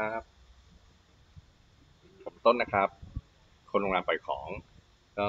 [0.00, 0.24] ครับ
[2.24, 2.88] ผมต้นนะครับ
[3.70, 4.48] คนโรงแรมปล่อยของ
[5.18, 5.28] ก็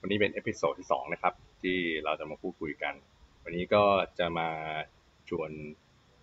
[0.00, 2.94] วันนี้เป็น episode ที่สองนะครับ ที่เราจะมาพูดคุยกัน
[3.44, 3.82] วันนี้ก็
[4.18, 4.48] จะมา
[5.28, 5.50] ชวน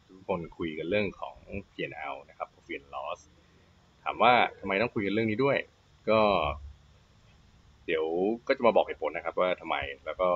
[0.08, 1.38] ทุกคนคุยกันเรื่องของ
[1.72, 3.20] P&L นะครับ Profit and Loss
[4.04, 5.58] ถามว่าทำไมต้องคุยกันเรื่องนี้ด้วย
[6.10, 6.22] ก็
[7.86, 8.06] เดี๋ยว
[8.48, 9.76] ก็จะมาบอกเหตุผลนะครับ ว่าทำไม
[10.06, 10.30] แล้วก็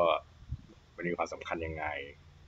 [0.95, 1.85] มันมีความสำคัญยังไง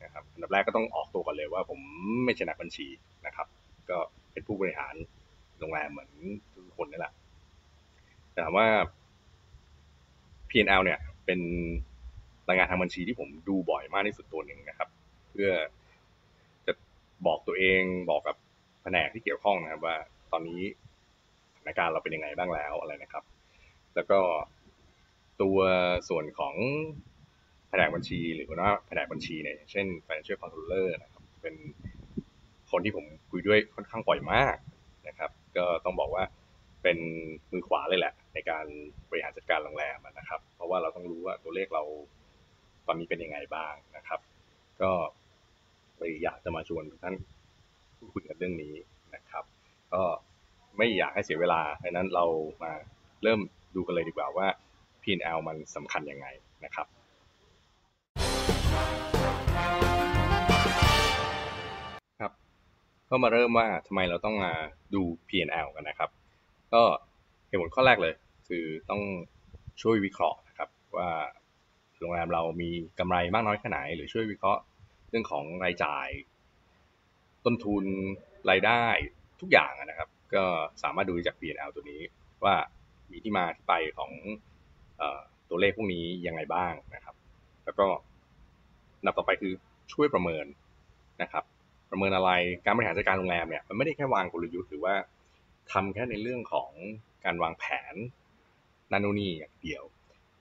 [0.03, 1.79] นะครับอันดับแรกก็ต้องออกตัวก่อนเลยว่าผม
[2.25, 2.87] ไม่ใช่นักบัญชี
[3.25, 3.47] นะครับ
[3.89, 3.97] ก็
[4.37, 4.95] เป็นผู้บริหาร
[5.59, 6.09] โรงแรมเหมือน
[6.67, 7.13] ทุกคนนี่แหละ
[8.31, 8.67] แต่ถามว่า
[10.49, 11.39] P&L เนี่ย เป็น
[12.47, 14.89] รายงานทางบัญชีที่ผมดูบ่อยมากที่สุดตัวหนึ่งนะครับ
[15.29, 15.49] เพื่อ
[16.65, 16.73] จะ
[17.25, 18.35] บอกตัวเองบอกกับ
[18.83, 19.95] แผนกที่เกี่ยวข้องนะครับ ว่า
[20.31, 20.61] ตอนนี้
[21.55, 23.23] สถานการณ์เราเป็นยังไงบ้างแล้วอะไรนะครับ
[23.95, 24.19] แล้วก็
[25.41, 25.59] ตัว
[26.09, 26.55] ส่วนของ
[27.69, 31.55] แผนกบัญชีหรือว่าแผนกบัญชีเนี่ยเช่น financial controller นะครับ เป็น
[32.71, 34.55] คนที่ผมคุยด้วยค่อนข้างบ่อยมาก
[35.07, 36.23] นะครับ ก็ต้องบอกว่า
[36.83, 36.97] เป็น
[37.51, 38.65] มือขวาเลยแหละ ในการ
[39.09, 41.83] บริหารจัดการโรงแรมนะครับ เพราะว่าเราต้องรู้ว่าตัวเลขเรา
[42.87, 44.19] ตอนนี้เป็นยังไงบ้างนะครับ
[44.81, 44.91] ก็
[45.97, 47.15] เลยอยากจะมาชวนทุกท่าน
[47.97, 48.73] พูดคุยกันเรื่องนี้
[49.15, 49.43] นะครับ
[49.93, 50.01] ก็
[50.77, 52.25] ไม่อยากให้เสียเวลาดังนั้นเรา
[52.63, 52.71] มา
[53.23, 53.39] เริ่ม
[53.75, 54.47] ดูกันเลยดีกว่าว่า
[55.03, 56.27] P&L มันสำคัญยังไง
[56.65, 56.87] นะครับ
[58.71, 59.06] ครับ
[63.09, 64.53] ก็มาเริ่มว่าทำไมเราต้องมา
[64.93, 66.09] ดู P&L กันนะครับ
[66.73, 66.83] ก็
[67.47, 68.13] เหตุผลข้อแรกเลย
[68.47, 69.01] คือต้อง
[69.81, 71.09] ช่วยวิเคราะห์นะครับว่า
[71.99, 72.69] โรงแรมเรามี
[72.99, 74.61] กำไรมากน้อยแค่ไหน หรือช่วยวิเคราะห์
[75.09, 76.07] เรื่องของรายจ่าย
[77.45, 77.85] ต้นทุน
[78.49, 78.83] รายได้
[79.41, 80.43] ทุกอย่างนะครับ ก็
[80.83, 82.01] สามารถดูจาก P&L ตัวนี้
[82.43, 82.55] ว่า
[83.11, 84.11] มีที่มาที่ไปของ
[85.49, 87.15] ตัวเลขพวกนี้ยังไงบ้างนะครับ
[87.65, 87.87] แล้วก็
[89.05, 89.53] นับต่อไปคือ
[89.93, 90.45] ช่วยประเมิน
[91.21, 91.43] นะครับ
[91.91, 92.29] ประเมินอะไร
[92.65, 94.95] การบริหารจัดการโรงแรมเนี่ยมันไม่ได้แค่วางกลยุทธ์หรือว่า
[95.71, 96.71] ทำแค่ในเรื่องของ
[97.25, 97.95] การวางแผน
[98.91, 99.83] นันนูนี่อย่างเดียว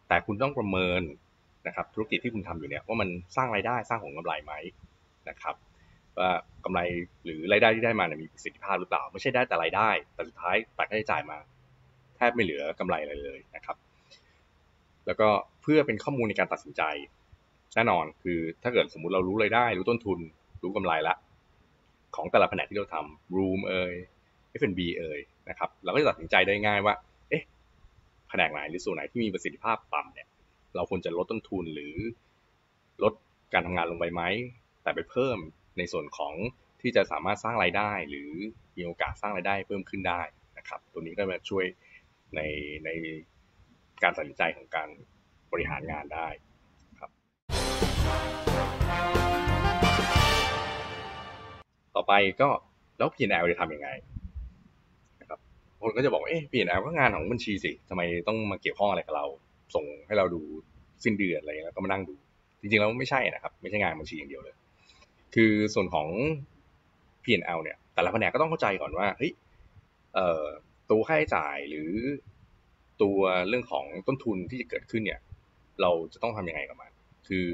[0.08, 1.02] แต่คุณต้องประเมิน
[1.66, 4.52] นะครับธุรกิจที่คุณทำอยู่เนี่ยว่ามันสร้างรายได้สร้างผลกำไรไหม
[5.28, 5.54] นะครับ
[6.18, 6.30] ว่า
[6.64, 6.80] กำไร
[7.24, 11.38] หรือรายได้ที่ได้มาเนี่ยมีประสิทธิภาพหรือเปล่า ไม่ใช่ได้แต่รายได้ แต่สุดท้ายตัดค่าใช้จ่ายมา
[12.16, 13.76] แทบไม่เหลือกำไรอะไรเลยนะครับ
[15.06, 15.28] แล้วก็
[15.62, 16.82] เพื่อเป็นข้อมูลในการตัดสินใจ
[17.74, 20.18] แน่นอนคือถ้าเกิดสมมุติเรารู้รายได้ รู้ต้นทุน
[20.62, 21.14] รู้กำไรละ
[22.16, 23.94] ของแต่ละแผนกที่เราทำ room เอ่ย
[24.60, 26.94] F&B เอ่ยนะครับเราก็จะตัดสินใจได้ง่ายว่า
[27.30, 27.42] เอ๊ะ
[28.28, 30.28] แผนกไหนหรือส่วนไหนที่มีประสิทธิภาพต่ำเนี่ย
[30.74, 31.94] เราควรจะลดต้นทุนหรือ
[33.02, 33.12] ลด
[33.52, 34.22] การทำงานลงไปไหม
[34.82, 35.38] แต่ไปเพิ่ม
[35.78, 36.34] ในส่วนของ
[36.80, 38.30] ที่จะสามารถสร้างรายได้ หรือ
[38.76, 40.22] มีโอกาสสร้างรายได้เพิ่มขึ้นได้
[40.58, 41.64] นะครับ ตัวนี้ก็มาช่วย
[42.34, 42.40] ใน
[42.84, 42.90] ใน
[44.02, 44.88] การตัดสินใจของการ
[45.52, 46.28] บริหารงานได้
[47.00, 47.10] ครับ
[51.96, 52.48] ต่อไปก็
[52.98, 53.88] แล้ว P&L จะทำยังไง
[55.20, 55.38] นะครับ
[55.80, 59.26] คนก็จะบอกเอ๊ะ P&L ก็งานของบัญชีสิทำไมต้องมาเกี่ยวข้องอะไรกับเรา
[59.74, 60.40] ส่งให้เราดู
[61.04, 62.14] สิ้นเดือนอะไรแล้วก็มานั่งดู
[62.60, 64.54] จริงๆแล้วไม่ใช่นะครับ ไม่ใช่งานบัญชีอย่างเดียวเลย
[65.34, 66.08] คือส่วนของ
[67.24, 69.32] P&L เนี่ย แต่ละแผนกก็ต้องเข้าใจก่อนว่าเฮ้ย
[70.14, 70.44] เอ่อ
[70.90, 71.90] ตัวค่าใช้จ่ายหรือ
[73.02, 73.18] ตัว
[73.48, 75.20] เรื่องของต้นทุนที่จะเกิดขึ้นเนี่ย
[75.82, 76.90] เราจะต้องทำยังไงกับมัน
[77.28, 77.46] คือ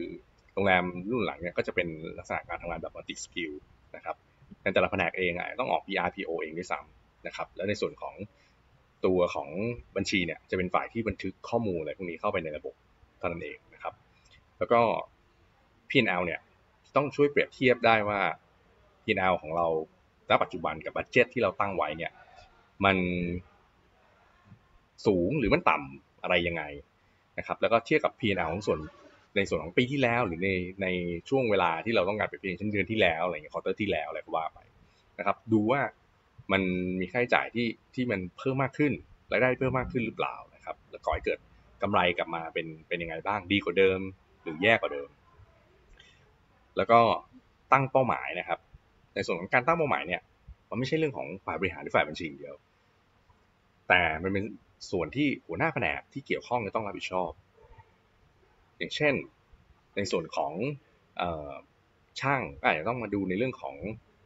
[0.55, 1.89] โรงแรมรุ่นหลังเนี่ยก็จะเป็น
[2.19, 3.53] ลักษณะการทำงานแบบ multi-skill
[3.97, 4.17] นะครับ
[4.63, 8.15] ในแต่ละแผนกเองอะต้องออก PR PO เองด้วยซ้ำนะครับ แล้วในส่วนของ
[9.07, 9.49] ตัวของ
[9.97, 12.75] บัญชีเนี่ยจะเป็นฝ่ายที่บันทึกข้อมูลอะไรพวกนี้เข้าไปในระบบ
[13.19, 13.95] เท่านั้นเองนะครับ
[14.59, 14.81] แล้วก็
[15.91, 16.41] P&L เนี่ย
[16.97, 18.21] ต้องช่วยเปรียบเทียบได้ว่า
[19.05, 19.67] P&L ของเรา
[20.31, 22.13] ณปัจจุบันกับบัตเจตที่เราตั้งไว้เนี่ย
[22.85, 22.97] มัน
[25.07, 26.63] สูงหรือมันต่ำอะไรยังไง
[27.39, 28.81] นะครับ แล้วก็เทียบกับ P&L ของส่วน
[29.37, 30.51] ในส่วนของปีที่แล้วหรือใน
[30.83, 30.89] ใน
[31.29, 34.59] ช่วงเวลาที่เราต้องการเปรียบเทียบเช่นเดือนที่แล้วอะไรเงี้ยควอเตอร์ที่แล้วอะไรก็ว่าไป
[35.19, 35.81] นะครับ ดูว่า
[36.53, 36.63] มัน
[37.01, 38.93] มีค่าใช้จ่ายที่ที่มันเพิ่มมากขึ้น
[39.31, 41.39] รายได้เพิ่มมากขึ้นหรือเปล่านะครับ แล้วก่อให้เกิด
[41.83, 44.01] กำไรกลับมาเป็นเป็นยังไงบ้างดีกว่าเดิม
[44.43, 45.09] หรือแย่กว่าเดิม
[46.77, 47.01] แล้วก็
[47.73, 48.59] ตั้งเป้าหมายนะครับ
[49.15, 50.23] ในส่วนของการตั้งเป้าหมายเนี่ย
[50.71, 52.57] มันไม่ใช่เรื่องของฝ่ายบริหารหรือฝ่ายบัญชีอย่างเดียว
[53.89, 54.45] แต่มันเป็น
[54.91, 57.31] ส่วนที่หัวหน้าแผนกที่เกี่ยวข้องจะต้องรับผิดชอบ
[58.79, 59.15] อย่างเช่น
[59.97, 60.53] ในส่วนของ
[62.21, 63.77] ช่างอาจจะต้องมาดูในเรื่องของ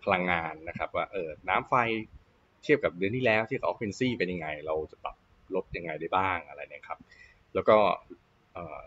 [0.04, 1.74] พลังงานนะครับ ว่าเออน้ำไฟ
[2.62, 5.16] เทียบกับเดือนที่แล้วที่เขา occupancy เป็นยังไง เราจะปรับ
[5.54, 6.98] ลดยังไงได้บ้างอะไรเนี่ยครับ
[7.54, 7.76] แล้วก็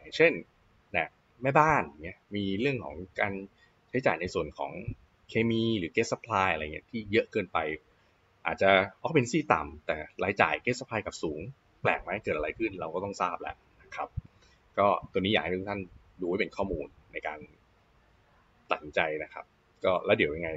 [0.01, 0.33] อย่างเช่น
[0.95, 1.09] นะ
[1.41, 3.33] แม่บ้านเนี่ยมีเรื่องของการ
[3.89, 4.71] ใช้จ่ายในส่วนของ
[5.29, 7.57] เคมีหรือ guest supply อะไรเงี้ยที่เยอะเกินไป
[8.47, 8.69] อาจจะ
[9.04, 11.41] occupancy ต่ำแต่รายจ่าย guest supply กลับสูง
[11.81, 14.07] แปลกไหมเกิดอะไรขึ้นเราก็ต้องทราบแล้วนะครับ
[14.80, 15.81] ก็ตัวนี้อยากให้ทุกท่าน
[16.22, 17.40] ดูไว้เป็นข้อมูลในการ
[18.72, 19.46] ตัดสินใจนะครับ
[19.86, 20.52] ก็แล้วเดี๋ยวยังไง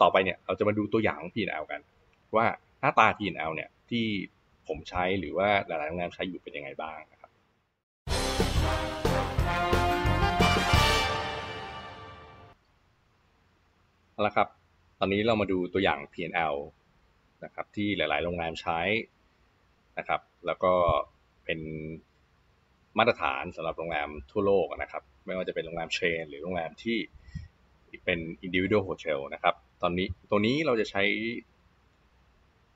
[0.00, 1.80] ต่อไปเนี่ยเราจะมาดูตัวอย่างของ P&L กัน
[2.36, 2.46] ว่า
[2.80, 4.04] หน้าตา P&L เนี่ยที่
[4.68, 7.30] ผมใช้หรือว่าหลายๆโรงแรมใช้อยู่เป็นยังไงบ้างนะครับ
[14.12, 14.48] เอาละครับ
[14.98, 16.56] ตอนนี้เรามาดูตัวอย่าง P&L
[17.44, 18.80] นะครับที่หลาย ๆ โรงแรมใช้
[19.98, 20.72] นะครับ แล้วก็
[21.44, 21.60] เป็น
[22.98, 26.98] มาตรฐานสำหรับโรงแรมทั่วโลกนะครับ ไม่ว่าจะเป็นโรงแรม chain หรือโรงแรมที่
[28.04, 31.02] เป็น individual hotel นะครับ ตอนนี้ตัวนี้เราจะใช้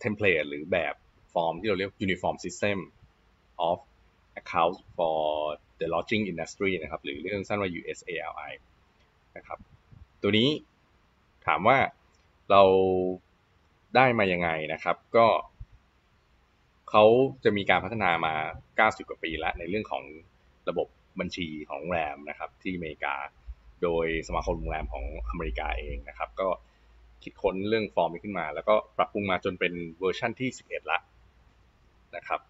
[0.01, 0.95] template หรือแบบ
[1.33, 2.79] ฟอร์มที่เราเรียก uniform system
[3.69, 3.79] of
[4.41, 5.19] accounts for
[5.81, 8.53] the lodging industry นะครับ หรือเรียกสั้นว่า USALI
[9.37, 9.59] นะครับ
[10.23, 10.49] ตัวนี้
[11.47, 11.79] ถามว่า
[12.51, 12.63] เรา
[13.97, 15.27] ได้มายังไงนะครับ ก็
[16.91, 17.05] เขา
[17.45, 18.35] จะมีการพัฒนามา
[18.97, 20.05] 90 กว่าปีแล้วในเรื่องของ
[20.69, 20.89] ระบบ
[21.21, 23.15] บัญชีของโรงแรมนะครับที่อเมริกา
[23.83, 26.49] โดยสมาคมโรงแรมของอเมริกาเองนะครับ ก็
[27.23, 30.99] คิดค้นเรื่องฟอร์มนี้ขึ้นมา แล้วก็ปรับปรุงมาจนเป็นเวอร์ชั่นที่ 11 ละ
[32.17, 32.41] นะครับ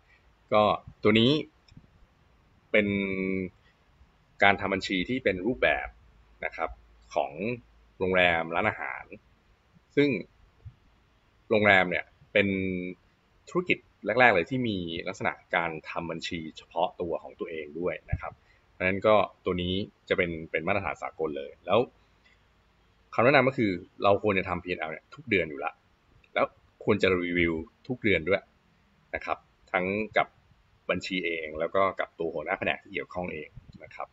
[0.52, 0.62] ก็
[1.02, 1.30] ตัวนี้
[2.72, 2.88] เป็น
[4.42, 5.88] การทำบัญชีที่เป็นรูปแบบ
[6.44, 6.70] นะครับ
[7.14, 7.32] ของ
[7.98, 9.04] โรงแรมร้านอาหาร
[9.96, 10.08] ซึ่ง
[11.50, 12.48] โรงแรมเนี่ยเป็น
[13.48, 14.76] ธุรกิจ แรก ๆ เลยที่มี
[15.08, 18.32] ลักษณะการทำบัญชีเฉพาะตัวของตัวเองด้วยนะครับ
[18.72, 19.14] เพราะฉะนั้นก็
[19.44, 19.72] ตัวนี้
[20.08, 21.78] จะเป็นเป็นมาตรฐานสากลเลย แล้ว
[23.14, 23.70] คำแนะนำก็คือ
[24.04, 25.72] เราควรจะทำ P&L เนี่ยทุกเดือนอยู่ละ
[26.34, 26.46] แล้ว
[26.84, 27.52] ควรจะรีวิว
[27.88, 28.42] ทุกเดือนด้วย
[29.14, 29.38] นะครับ
[29.72, 29.86] ทั้ง
[30.16, 30.28] กับ
[30.90, 33.48] บัญชีเอง แล้วก็กับตัวหัวหน้าแผนกที่เกี่ยวข้องเอง
[33.84, 34.08] นะครับ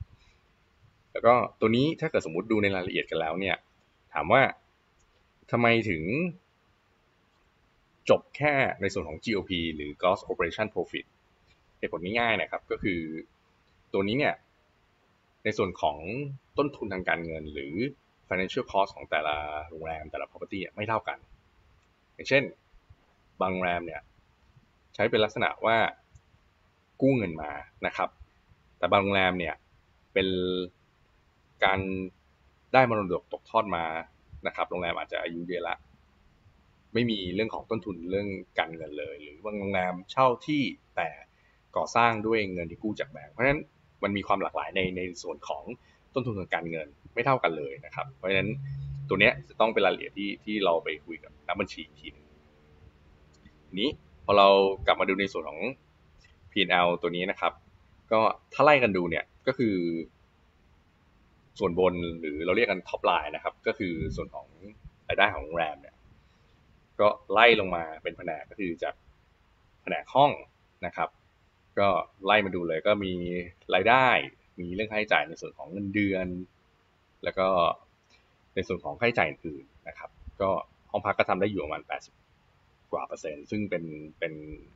[1.11, 3.55] แล้วก็ตัวนี้ถ้าเกิดสมมติดูในรายละเอียดกันแล้วเนี่ย
[4.13, 4.41] ถามว่า
[5.51, 6.03] ทำไมถึง
[8.09, 11.05] จบแค่ในส่วนของ GOP หรือ Gross Operation Profit
[11.79, 12.99] เหตุผลง่ายๆนะครับ ก็คือ
[13.93, 14.35] ตัวนี้เนี่ย
[15.43, 15.97] ในส่วนของ
[16.57, 17.73] ต้นทุนทางการเงินหรือ
[18.29, 19.35] financial cost ของแต่ละ
[19.69, 21.17] โรงแรมแต่ละ property ไม่เท่ากัน
[22.13, 22.43] อย่างเช่น
[23.41, 24.01] บางโรงแรมเนี่ย
[24.95, 25.77] ใช้เป็นลักษณะว่า
[27.01, 27.51] กู้เงินมา
[27.85, 28.09] นะครับ
[28.77, 29.55] แต่บางโรงแรมเนี่ย
[30.13, 30.27] เป็น
[31.63, 31.79] การ
[32.73, 33.85] ได้มรดกตกทอดมา
[34.47, 35.75] นะครับ โรงแรมอาจจะอายุเยอะละ
[36.95, 38.27] ไม่มีเรื่องของต้นทุนเรื่อง
[38.59, 40.61] การเงินเลย หรือบางโรงแรมเช่าที่
[40.95, 41.09] แต่
[41.77, 43.61] ก่อสร้างด้วยเงินที่กู้จากแบงก์เพราะฉะนั้น
[44.03, 45.63] มันมีความหลากหลายในในส่วนของ
[46.13, 48.49] ต้นทุนทางการเงินไม่เท่ากันเลยนะครับ เพราะฉะนั้น
[49.09, 52.25] ตัวเนี้ยจะต้องเป็นรายละเอียดที่ที่เราไปคุยกับนักบัญชีทีนึง
[53.79, 53.89] นี้
[54.25, 54.47] พอเรา
[54.87, 55.61] กลับมาดูในส่วนของ
[56.51, 57.53] P&L ตัวนี้นะครับ
[58.11, 58.19] ก็
[58.53, 59.75] ถ้าไล่กันดูเนี่ยก็คือ
[61.59, 64.47] ส่วนบนหรือเราเรียกกัน top line นะครับ ก็คือส่วนของ
[65.07, 65.94] รายได้ของโรงแรมเนี่ย
[67.01, 68.95] ก็ไล่ลงมาเป็นแผนกก็คือจาก
[69.81, 70.31] แผนกห้อง
[70.85, 71.09] นะครับ
[71.79, 71.87] ก็
[72.25, 73.13] ไล่มาดูเลยก็มี
[73.75, 74.07] รายได้
[74.59, 76.27] มีเรื่องค่าใช้จ่ายในส่วนของเงินเดือน
[77.23, 77.47] แล้วก็
[78.55, 80.09] ในส่วนของค่าใช้จ่ายอื่นนะครับ
[80.41, 80.49] ก็
[80.91, 81.81] ห้องพักก็ทำได้อยู่ประมาณ
[82.37, 83.83] 80 กว่าเปอร์เซ็นต์ ซึ่งเป็น
[84.19, 84.33] เป็น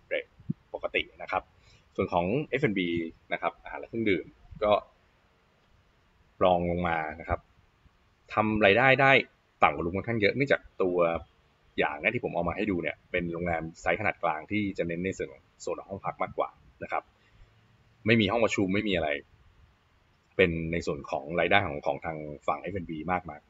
[0.07, 0.25] เรท
[0.73, 1.43] ปกตินะครับ
[1.95, 2.25] ส่วนของ
[2.59, 2.79] F&B
[3.33, 4.25] นะครับอาหารและเครื่องดื่ม
[4.63, 4.73] ก็
[6.43, 7.39] รองลงมานะครับ
[8.33, 9.11] ทำรายได้ได้
[9.61, 10.97] ต่างกว่าลุงค่อนข้างเยอะเนื่องจากตัว
[11.79, 16.49] อย่างนี้ที่ผมเอามาให้ดูเนี่ยเป็นโรงแรมไซส์ขนาดกลางที่จะเน้นในส่วนของโซนห้องพักมากกว่า
[16.83, 17.03] นะครับ
[18.05, 19.09] ไม่มีห้องประชุมไม่มีอะไร
[20.37, 22.17] เป็นในส่วนของรายได้ของของทาง
[22.47, 23.41] ฝั่ง F&B มากมาก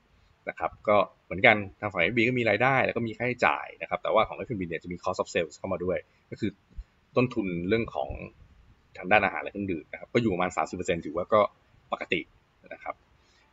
[0.49, 5.97] นะครับก็เหมือนกันทางฝั่ง F&B ก็มีรายได้แล้วก็มีค่าใช้จ่ายนะครับแต่ว่าของ F&B เนี่ยจะมี cost of sales เข้ามาด้วย
[6.31, 6.51] ก็คือ
[7.15, 8.09] ต้นทุนเรื่องของ
[8.97, 11.41] ทางด้านอาหารและเครื่องดื่มนะครับก็อยู่ประมาณ 30%ถือว่าก็
[11.91, 12.21] ปกติ
[12.73, 12.95] นะครับ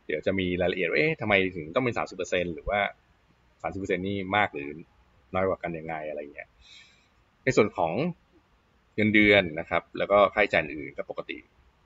[0.05, 2.79] เดี๋ยวจะมีรายละเอียดว่าเอ๊ะทำไมถึงต้องเป็น 30%หรือว่า
[3.61, 4.69] สามสิบเปอร์เซ็นนี่มากหรือ
[5.33, 6.49] น้อยกว่ากันยังไงอะไรเงี้ย
[7.43, 7.93] ในส่วนของ
[8.95, 11.37] เงินเดือนนะครับ แล้วก็ค่าใช้จ่ายอื่นก็ปกติ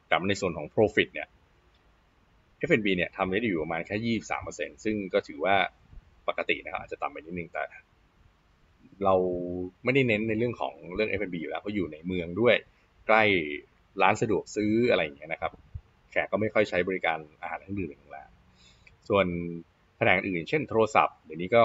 [0.07, 1.27] แต่ในส่วนของ profit เนี่ย
[2.67, 5.55] F&B เนี่ยทำได้อยู่ประมาณแค่ยี่สามเปอร์เซ็นซึ่งก็ถือว่า
[6.27, 7.63] ปกตินะครับอาจจะต่ำไปนิดนึงแต่
[9.05, 9.15] เรา
[9.83, 12.55] ไม่ได้เน้นในเรื่องของเรื่อง F&B อยู่แล้วเพราะอยู่ในเมืองด้วย
[13.07, 13.23] ใกล้
[14.01, 15.51] ร้านสะดวกซื้ออะไรอย่างเงี้ยนะครับ
[16.11, 18.29] แขกก็ไม่ค่อยใช้บริการอาหารทั้งดื่มในโรงแรม
[19.09, 19.25] ส่วน
[20.01, 21.63] แผนกอื่น เช่นโทรศัพท์เดี๋ยวนี้ก็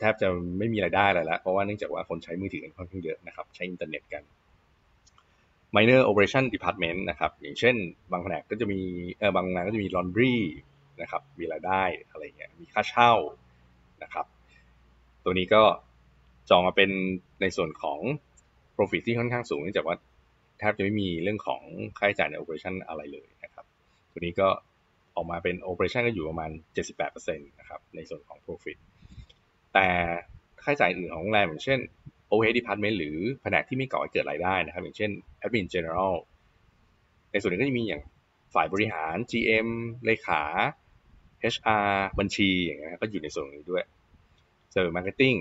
[0.00, 0.28] แทบจะ
[0.58, 4.22] ไม่มีรายได้อะไรแล้ว เพราะว่าเนื่องจากว่าคนใช้มือถือกันค่อนข้างเยอะนะครับ ใช้อินเทอร์เน็ตกัน
[5.74, 7.76] minor operation department นะครับ อย่างเช่น
[8.12, 8.80] บางแผนกก็จะมี
[9.18, 10.34] เออบางงานก็จะมี laundry
[11.02, 13.12] นะครับ มีรายได้อะไรเงี้ย มีค่าเช่า
[14.02, 14.26] นะครับ
[15.24, 15.62] ตัวนี้ก็
[16.50, 16.90] จองมาเป็น
[17.40, 17.98] ในส่วนของ
[18.76, 19.96] profit ที่ค่อนข้างสูงเนื่องจากว่า
[20.58, 21.62] แทบจะไม่มีเรื่องของ
[21.98, 23.64] ค่าใช้จ่ายใน operation อะไรเลยนะครับ
[24.12, 24.48] ตัวนี้ก็
[25.18, 26.50] ออกมาเป็น operation ก็อยู่ประมาณ
[26.90, 28.78] 78%นะครับในส่วนของ profit
[29.74, 29.88] แต่
[30.62, 31.78] ค่าใช้จ่ายอื่นของโรงแรมอย่างเช่น
[32.30, 35.10] overhead department หรือแผนกที่ไม่ก่อให้เกิดรายได้นะครับ อย่างเช่น
[35.42, 36.14] admin general
[37.32, 38.02] ในส่วนนี้ก็จะมีอย่าง
[38.54, 39.68] ฝ่ายบริหาร GM
[40.04, 40.42] เลขา
[41.54, 43.84] HR บัญชีอย่างเงี้ยก็อยู่ในส่วนนี้ด้วย
[44.72, 45.38] เจอ marketing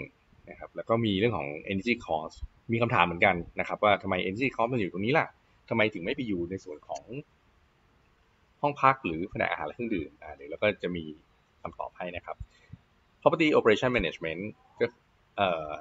[0.49, 2.35] นะครับแล้วก็มีเรื่องของ energy cost
[2.71, 5.27] มีคำถามเหมือนกันนะครับว่าทำไม energy cost มันอยู่ตรงนี้ล่ะ
[5.69, 7.03] ทำไมถึงไม่ไปอยู่ในส่วนของ
[8.61, 11.03] ห้องพักหรือแผนกอาหารและเครื่องดื่มอ่าเดี๋ยวเราก็จะมี
[11.61, 12.37] คำตอบให้นะครับ
[13.21, 14.41] property operation management
[14.79, 14.85] ก็
[15.37, 15.71] เอ่อ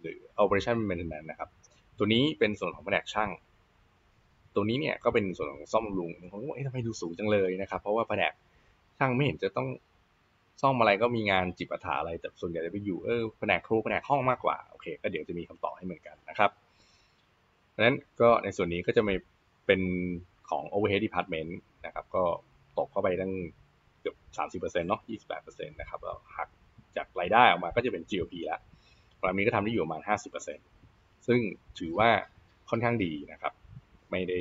[0.00, 1.48] หรือ operation management นะครับ
[1.98, 3.30] ตัวนี้เป็นส่วนของแผนกช่าง
[4.54, 8.32] ตัวนี้เนี่ยก็เป็นส่วนของซ่อมบำรุงผมว่าเอ๊ะทำไมดูสูงจังเลยนะครับ เพราะว่าแผนก
[8.98, 9.68] ช่างไม่เห็นจะต้อง
[10.62, 16.50] ซ่อมอะไรก็มีงานจิบอาถาอะไรแต่ส่วนใหญ่จะไปอยู่เออแผนกครูแผนกห้องมากกว่าโอเค ก็เดี๋ยวจะมีคำตอบให้เหมือนกันนะครับ
[17.74, 19.14] ดังนั้นก็ในส่วนนี้ก็จะมี
[19.66, 19.80] เป็น
[20.50, 21.50] ของ overhead department
[21.86, 22.24] นะครับ ก็
[22.78, 23.32] ตกเข้าไปตั้ง
[24.00, 26.48] เกือบสามสิบเปอร์เซ็นต์เนาะยี่สิบแปดเปอร์เซ็นต์นะครับแล้วหัก
[26.96, 28.60] จากรายได้ออกมาก็จะเป็น GOP แล้ว
[29.22, 30.66] ตอนนี้ก็ทำได้อยู่ประมาณห้าสิบเปอร์เซ็นต์
[31.26, 31.40] ซึ่ง
[31.78, 32.10] ถือว่า
[32.70, 33.52] ค่อนข้างดีนะครับ
[34.10, 34.38] ไม่ได้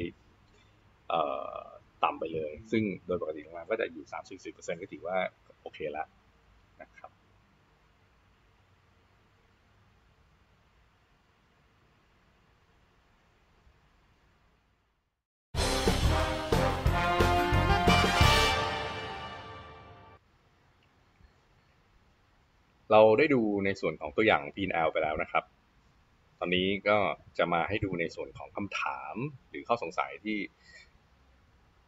[2.03, 5.17] ต่ำไปเลย ซึ่งโดยปกติโรงแรมก็จะอยู่สามสิบสิบเปอร์เซ็นต์ก็ถือว่า
[5.61, 6.05] โอเคละ
[22.91, 25.43] เราได้ดูในส่วนของตัวอย่าง P&L ไปแล้วนะครับ
[26.39, 26.97] ตอนนี้ก็
[27.37, 29.15] จะมาให้ดูในส่วนของคำถาม
[29.49, 30.37] หรือข้อสงสัยที่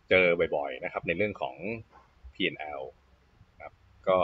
[0.10, 0.26] เจอ
[0.56, 1.56] บ่อยๆนะครับ ในเรื่องของ
[2.34, 2.82] P&L
[3.62, 3.74] ครับ
[4.08, 4.18] ก็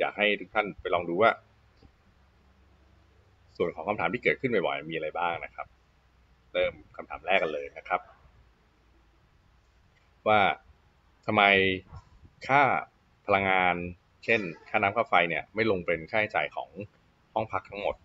[0.00, 1.30] อยากให้ทุกท่านไปลองดูว่า
[3.56, 5.66] ส่วนของคำถามที่เกิดขึ้นบ่อยๆมีอะไรบ้างนะครับ
[6.52, 8.00] เริ่มคำถามแรกกันเลยนะครับ
[10.28, 10.40] ว่า
[11.26, 11.42] ทำไม
[12.46, 12.62] ค่า
[13.26, 13.74] พลังงาน
[14.24, 16.68] เช่น ค่าน้ำค่าไฟเนี่ยไม่ลงเป็นค่าใช้จ่ายของ
[17.34, 17.96] ห้องพักทั้งหมด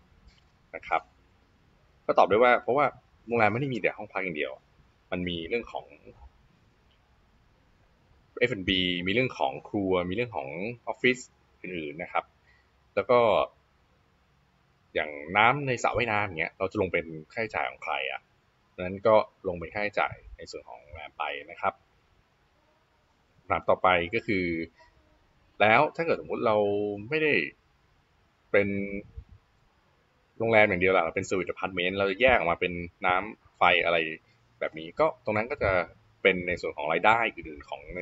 [0.75, 1.01] นะครับ
[2.05, 2.85] ก็ตอบได้ว่า เพราะว่า
[3.25, 4.51] โรงแรมไม่ได้มีแต่ห้องพักอย่างเดียว
[5.11, 5.85] มันมีเรื่องของ
[8.49, 8.71] F&B
[9.07, 10.47] มีเรื่องของครัว มีเรื่องของ
[10.87, 11.17] ออฟฟิศ
[11.61, 12.25] อื่นๆนะครับ
[12.95, 13.19] แล้วก็
[14.93, 18.21] อย่างน้ำในสระว่ายน้ำอย่างเงี้ยเราจะลงเป็นค่าใช้จ่ายของใครอะ
[18.79, 19.15] นั้นก็
[19.47, 21.73] ลงเป็นค่าใช้จ่ายในส่วนของโรงแรมไปนะครับ
[23.37, 24.45] คำถามต่อไปก็คือ
[25.61, 26.57] แล้วถ้าเกิดสมมติเรา
[27.09, 27.33] ไม่ได้
[28.51, 28.67] เป็น
[30.39, 32.73] โรงแรมอย่างเดียวล่ะเราเป็น serviced apartment เราจะแยกออกมาเป็น
[33.05, 33.97] น้ำไฟอะไร
[34.59, 35.71] แบบนี้ ก็ตรงนั้นก็จะ
[36.21, 38.01] เป็นในส่วนของรายได้อื่นๆของใน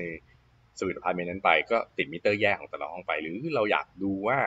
[0.79, 4.37] serviced apartment นั้นไป ก็ติดมิเตอร์แยกของแต่ละห้องไป หรือเราอยากดูว่า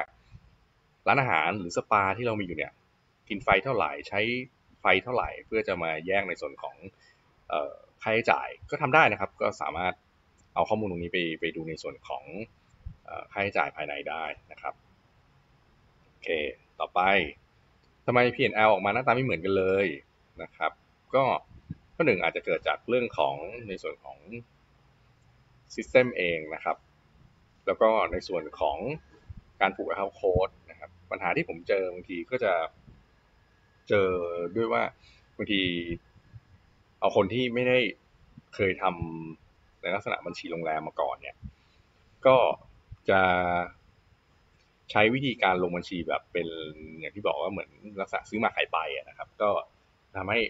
[1.09, 2.73] ร้านอาหารหรือสปาที่เรามีอยู่เนี่ย
[3.29, 4.21] กินไฟเท่าไหร่ใช้
[4.81, 6.77] ไฟเท่าไหร่เพื่อจะมาแยกในส่วนของ
[8.03, 9.95] ค่าใช้จ่ายก็ทำได้นะครับ ก็สามารถ
[10.55, 12.25] เอาข้อมูลตรงนี้ไปไปดูในส่วนของ
[13.33, 14.75] ค่าใช้จ่ายภายในได้นะครับ
[16.09, 16.29] โอเค
[16.81, 17.01] ต่อไป
[18.07, 19.87] ทำไม P&L ออกมาหน้าตาไม่เหมือนกันเลย
[20.43, 20.73] นะครับ
[21.15, 21.25] ก็
[21.95, 23.35] ข้อหนึ่งอาจจะเกิดจากเรื่องของ
[23.69, 24.19] ในส่วนของ
[25.75, 26.77] System เองนะครับ
[27.67, 28.79] แล้วก็ในส่วนของ
[29.61, 32.53] การผูกเข้าโค้ดนะครับ ปัญหาที่ผมเจอบางทีก็จะ
[33.89, 34.11] เจอ
[34.57, 34.83] ด้วยว่า
[35.37, 35.63] บางที
[37.01, 37.79] เอาคนที่ไม่ได้
[38.55, 41.37] เคยทำในลักษณะบัญชีโรงแรมมาก่อนเนี่ย
[42.27, 42.37] ก็
[43.11, 43.21] จะ
[44.91, 46.47] ใช้วิธีการลงบัญชีแบบเป็น
[46.99, 47.71] อย่างที่บอกว่าเหมือน
[48.01, 49.51] ลักษณะซื้อมาขายไปนะครับ ก็
[50.17, 50.41] ทำให้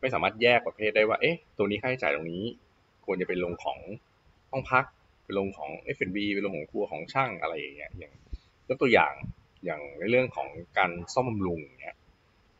[0.00, 2.42] ไม่สามารถแยกประเภทได้ว่า เอ๊ะ ตัวนี้ค่าใช้จ่ายตรงนี้
[3.04, 3.78] ควรจะเป็นลงของ
[4.50, 4.84] ห้องพัก
[5.24, 8.12] เป็นลงของ F&B เป็นลงของครัวของช่างอะไรอย่างเงี้ยอย่าง
[8.68, 9.12] ยกตัวอย่าง
[9.64, 11.96] อย่างในเรื่องของการซ่อมบำรุงเนี้ย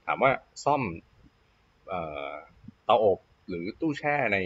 [0.07, 0.31] ถามว่า
[0.65, 0.83] ซ่อม
[2.85, 3.19] เตาอบ
[3.49, 4.39] หรือตู้แช่ใน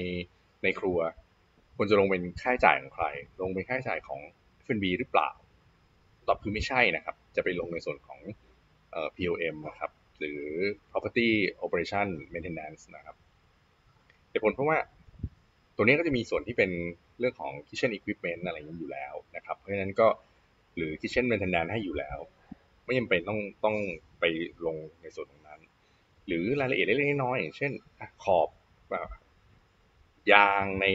[0.63, 0.99] ในครัว
[1.77, 3.07] ควรจะลงเป็นค่าใช้จ่ายของใคร
[3.41, 4.21] ลงเป็นค่าใช้จ่ายของ
[4.65, 5.31] F&B หรือเปล่า
[6.29, 8.21] ตอบคือไม่ใช่นะครับ จะไปลงในส่วนของ
[9.17, 10.43] POM นะครับ หรือ
[10.91, 11.29] property
[11.65, 13.17] operation maintenance นะครับ
[14.31, 14.79] เหตุผลเพราะว่า
[15.77, 16.71] ตัวนี้ก็จะมีส่วนที่เป็น
[17.19, 20.09] เรื่องของ kitchen equipment อะไรอย่างนี้อยู่แล้วนะครับ เพราะฉะนั้นก็
[20.77, 22.19] หรือ kitchen maintenance ให้อยู่แล้ว
[22.85, 23.77] ไม่จำเป็นต้องต้อง
[24.21, 24.25] ไป
[24.67, 25.61] ลงในส่วนของนั้น
[26.27, 27.73] หรือรายละเอียดเล็กๆน้อยๆอย่างเช่น
[28.25, 28.49] ขอบ
[30.33, 30.87] ยางใน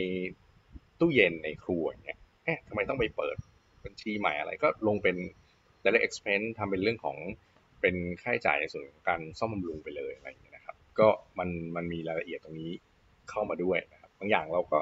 [1.00, 3.38] ตู้เย็นในครัวเนี่ยเอ๊ะทำไมต้องไปเปิด
[3.86, 5.16] บัญชีใหม่อะไรก็ลงเป็น
[5.84, 7.18] direct expense ทำเป็นเรื่องของ
[7.82, 11.08] เป็นค่าใช้จ่ายในส่วนของการซ่อมบำรุงไปเลยอะไรอย่างเงี้ยนะครับ ก็
[11.40, 12.72] มันมันมีรายละเอียดตรงนี้
[13.30, 14.78] เข้ามาด้วยนะครับบางอย่างเราก็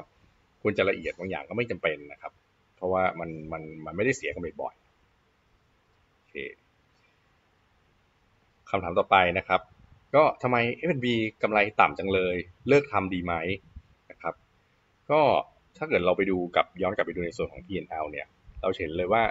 [0.62, 2.32] ควรจะละเอียดบางอย่างก็ไม่จำเป็นนะครับ
[2.76, 6.34] เพราะว่ามันมันมันไม่ได้เสียกันบ่อยๆโอเค
[8.70, 9.60] คำถามต่อไปนะครับ
[10.14, 10.56] ก็ทำไม
[10.88, 11.06] F&B
[11.42, 12.36] กำไรต่ำจังเลย
[12.68, 13.34] เลิกทำดีไหม
[14.10, 14.34] นะครับ
[15.10, 15.20] ก็
[15.76, 18.26] ถ้าเกิดเราไปดูกับย้อนกลับไปดูในส่วนของ P&L เนี่ย
[18.62, 19.22] เราเห็นเลยว่า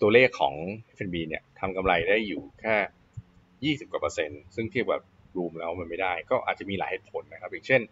[0.00, 0.54] ตัวเลขของ
[0.96, 5.02] F&B เนี่ยทำกำไรได้อยู่แค่ 20 กว่าเปอร์เซ็นต์ ซึ่งเทียบกับ
[5.36, 7.82] รูมแล้วมันไม่ได้ ก็อาจจะมีหลายเหตุผลนะครับ อย่างเช่น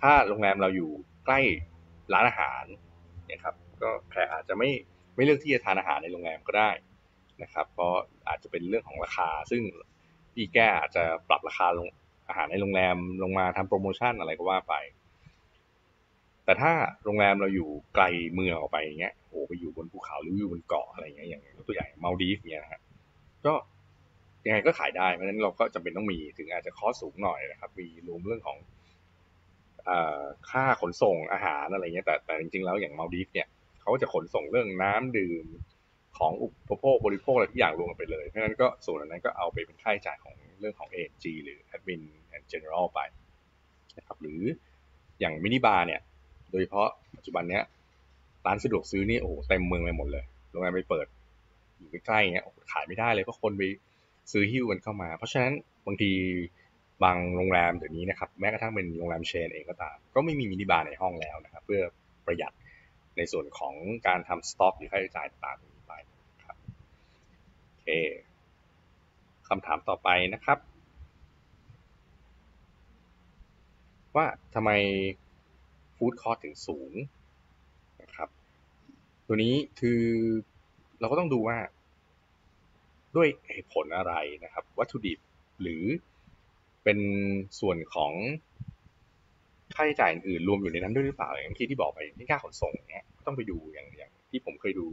[0.00, 0.90] ถ้าโรงแรมเราอยู่
[1.26, 1.40] ใกล้
[2.12, 2.64] ร้านอาหาร
[3.26, 4.70] เนี่ยครับ ก็แขกอาจจะไม่
[5.14, 6.70] ไม่เลือกที่จะทานอาหารในโรงแรมก็ได้
[7.42, 7.92] นะครับ เพราะ
[8.28, 9.62] อาจจะเป็นเรื่องของราคา ซึ่ง
[10.34, 11.88] พี่แก้อาจจะปรับราคาลง
[12.28, 14.74] อาหารในโรงแรมลงมาทำโปรโมชั่นอะไรก็ว่าไป
[16.44, 16.72] แต่ถ้า
[17.04, 22.80] โรงแรมเราอยู่ไกลเมืองออกไปอย่างเงี้ยโอ้ไปอยู่บนภูเขาหรืออยู่บนเกาะอะไรเงี้ยอย่างตัวอย่างมาดีฟเนี่ยนะฮะ
[23.46, 23.52] ก็
[24.46, 28.58] ยังไงก็ขายได้เพราะฉะนั้นเราก็จำเป็นต้องมีถึงอาจจะคอสสูงหน่อยนะครับ มีรวมเรื่องของ
[30.50, 33.48] ค่าขนส่งอาหารอะไรเงี้ยแต่แต่จริงๆแล้วอย่างมาดีฟเนี่ย
[33.80, 35.46] เขาจะขนส่งเรื่องน้ำดื่ม
[36.18, 42.02] ของอุปโภคบริโภคอะไรทุกอย่างรวมกันไปเลย เพราะฉะนั้นก็ส่วนนั้นก็เอาไปเป็นค่าใช้จ่ายของเรื่องของ AG หรือ Admin
[42.34, 43.00] and General ไป
[43.98, 44.40] นะครับหรือ
[45.20, 46.00] อย่างมินิบาร์เนี่ย
[46.54, 47.62] โดยเฉพาะปัจจุบันเนี้ย
[48.46, 51.06] ร้านสะดวกซื้อนี่โอ้โหเต็มเมืองไปหมดเลยโรงแรมไปเปิด
[51.78, 53.62] อยู่ใกล้ๆเงี้ยขายไม่ได้เลยเพราะคนไป
[54.32, 55.52] ซื้อหิ้วกันเข้ามา เพราะฉะนั้น
[55.86, 56.10] บางที
[57.04, 61.82] บางโรงแรมเดี๋ยวนี้นะครับแม้กระทั่งเป็นโรงแรมเชนเองก็ตาม ก็ไม่มีมินิบาร์ในห้องแล้วนะครับ เพื่อ
[62.26, 62.52] ประหยัด
[63.16, 63.74] ในส่วนของ
[64.06, 65.92] การทำสต็อกหรือค่าใช้จ่ายต่างๆไป
[66.44, 66.56] ครับ
[67.70, 67.88] โอเค
[69.48, 70.58] คำถามต่อไปนะครับ
[74.16, 74.70] ว่าทำไม
[75.96, 76.92] ฟู้ดคอร์ถึงสูง
[78.02, 78.28] นะครับ
[79.26, 80.02] ตัวนี้คือ
[81.00, 81.58] เราก็ต้องดูว่า
[83.16, 85.18] ด้วยเหตุผลอะไรนะครับ วัตถุดิบ
[85.62, 85.82] หรือ
[86.84, 86.98] เป็น
[87.60, 88.12] ส่วนของ
[89.74, 94.86] ค่าใช้จ่ายอื่นรวมอยู่ในนั้นด้วยหรือเปล่าอย่างที่ที่บอกไปที่ค่าขนส่งเนี้ยต้องไปดูอย่างอย่างที่ผมเคยดู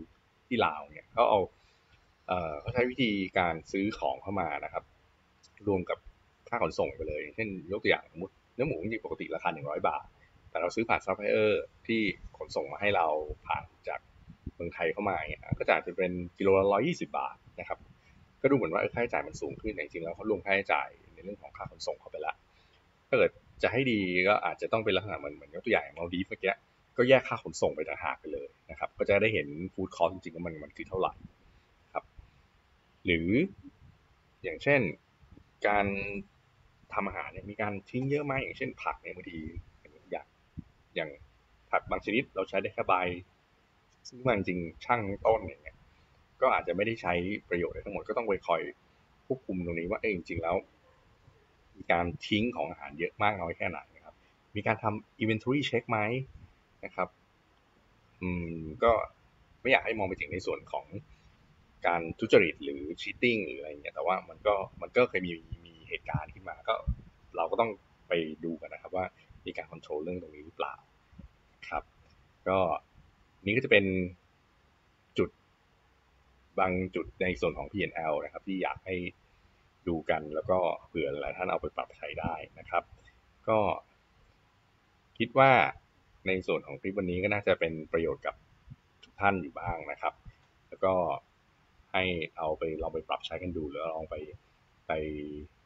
[0.48, 1.40] ที่ลาวเนี่ยเขาเอา
[2.28, 4.84] เอ่อเขาใช้วิธีการซื้อของเข้ามานะครับ
[5.68, 5.98] รวมกับ
[6.50, 10.06] ค่าขนส่งไปเลย เช่นยกตัวอย่างสมมติเนื้อหมูจริงปกติราคาหนึ่งร้อยบาท
[10.52, 12.02] แต่เราซื้อผ่านซัพพลายเออร์ที่
[12.38, 13.08] ขนส่งมาให้เรา
[13.48, 14.00] ผ่านจาก
[14.56, 17.80] เมืองไทยเข้ามาเนี่ยก็จะจะเป็นกิโลละร้อยยี่สิบบาทนะครับ
[18.42, 22.34] ก็ดูเหมือนว่าค่าใช้จ่ายมันสูงขึ้นแต่จริงๆแล้วเขารวมค่าใช้จ่ายในเรื่องของค่าขนส่งเข้าไปละ
[23.10, 23.32] ถ้าเกิด
[23.64, 26.54] จะให้ดีก็อาจจะต้องเป็นลักษณะเหมือนเหมือนยกตัวอย่างมัลดีฟส์เมื่อกี้
[26.98, 31.14] ก็แยกค่าขนส่งไปต่างหากไปเลยนะครับ ก็จะได้เห็น food cost จริงๆว่ามันมันคือเท่าไหร่
[31.94, 32.06] ครับ
[33.06, 33.30] หรือ
[34.44, 34.82] อย่างเช่น
[35.68, 35.86] การ
[36.94, 39.40] ทำอาหารเนี่ยมีการทิ้งเยอะไหมอย่างเช่นผักเนี่ยบางที
[40.96, 41.10] อย่าง
[41.72, 42.94] ผักบางชนิดเราใช้ได้แค่ใบ
[44.08, 45.78] ซึ่งมันจริงช่างต้นอย่างเงี้ย
[46.42, 47.14] ก็อาจจะไม่ได้ใช้
[47.50, 48.62] ประโยชน์ทั้งหมดก็ต้องไปคอย
[49.26, 50.56] ควบคุมตรงนี้ว่าเออจริงๆแล้ว
[51.76, 54.16] มีการทิ้งของอาหารเยอะมากน้อยแค่ไหนนะครับ
[54.56, 56.00] มีการทำ inventory check ไหม
[56.86, 57.10] นะครับ
[58.22, 58.92] อืมก็
[59.62, 60.86] ไม่อยากให้มองไปถึงในส่วนของ
[61.88, 65.32] การทุจริตหรือ cheating หรืออะไรเงี้ยแต่ว่ามันก็มันก็เคยมี
[65.66, 66.76] มีเหตุการณ์ขึ้นมาก็
[67.38, 67.72] เราก็ต้อง
[68.08, 68.14] ไป
[68.46, 69.06] ดูกันนะครับว่า
[69.46, 70.74] มีการควบคุมเรื่องตรงนี้หรือเปล่า
[71.70, 71.84] ครับ
[72.48, 72.60] ก็
[73.46, 73.86] นี้ก็จะเป็น
[75.18, 75.30] จุด
[76.60, 78.96] บางจุดในส่วนของ P&L นะครับ ที่อยากให้
[79.88, 82.84] ดูกันแล้วก็เผื่อหลายท่านเอาไปปรับใช้ได้นะครับ
[83.50, 83.60] ก็
[85.18, 85.52] คิดว่า
[86.28, 88.36] ในส่วนของคลิปวันนี้ก็น่าจะเป็นประโยชน์กับ
[89.04, 90.14] ทุกท่านอยู่บ้างนะครับ
[90.70, 90.94] แล้วก็
[91.94, 92.04] ให้
[92.38, 94.16] เอาไปลองไปปรับใช้กันดูหรือลองไป
[94.88, 94.92] ไป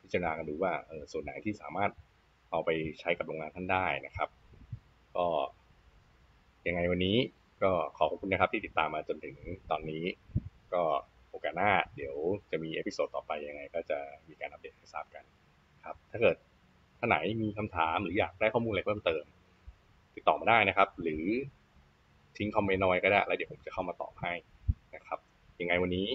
[0.02, 1.92] พิจารณากันดูว่าเออส่วนไหนที่สามารถ
[2.56, 4.30] เอาไปใช้กับโรงแรมท่านได้นะครับ
[5.16, 5.26] ก็
[6.68, 7.18] ยังไงวันนี้
[7.64, 9.36] ก็ขอขอบคุณนะครับที่ติดตามมาจนถึง
[9.72, 10.04] ตอนนี้
[10.74, 10.84] ก็
[11.30, 12.16] โอกาสหน้าเดี๋ยว
[12.52, 15.24] จะมี episode ต่อไปยังไง ก็จะมีการอัปเดตให้ทราบกัน
[15.86, 16.36] ครับ ถ้าเกิด
[17.00, 19.24] ท่านไหนมีคำถามหรืออยากได้ข้อมูลอะไรเพิ่มเติม
[20.16, 21.24] ติดต่อมาได้นะครับ หรือ
[22.38, 24.34] ทิ้งคอมเมนต์น้อยก็ได้ แล้วเดี๋ยวผมจะเข้ามาตอบให้
[24.96, 25.20] นะครับ
[25.60, 26.08] ยังไงวันนี้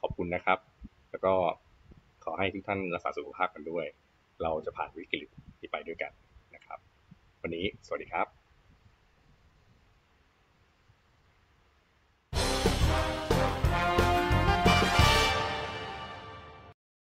[0.00, 0.58] ขอบคุณนะครับ
[1.10, 1.34] แล้วก็
[2.24, 3.86] ขอให้ทุกท่านรักษาสุขภาพกันด้วย
[4.42, 5.28] เราจะผ่านวิกฤต
[5.60, 6.12] ที่ไปด้วยกัน
[6.54, 6.78] นะครับ
[7.42, 8.26] วันนี้สวัสดีครับ